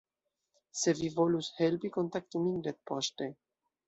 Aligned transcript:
Se 0.83 0.93
vi 1.01 1.09
volus 1.19 1.49
helpi, 1.59 1.91
kontaktu 1.97 2.41
min 2.47 2.57
retpoŝte! 2.69 3.29